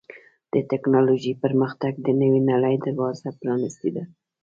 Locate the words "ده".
3.95-4.03